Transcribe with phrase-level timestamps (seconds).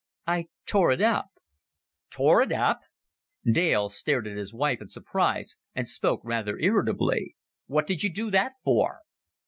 [0.25, 1.27] "I tore it up."
[2.09, 2.79] "Tore it up!"
[3.45, 7.35] Dale stared at his wife in surprise, and spoke rather irritably.
[7.67, 9.01] "What did you do that for?"